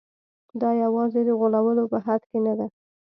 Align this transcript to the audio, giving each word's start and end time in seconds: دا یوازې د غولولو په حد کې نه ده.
دا 0.61 0.69
یوازې 0.83 1.21
د 1.25 1.29
غولولو 1.39 1.83
په 1.91 1.97
حد 2.05 2.21
کې 2.29 2.39
نه 2.45 2.53
ده. 2.59 2.65